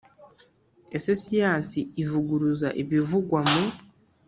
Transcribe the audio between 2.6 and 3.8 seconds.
ibivugwa mu